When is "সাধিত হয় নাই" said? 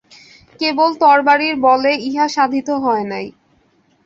2.27-3.25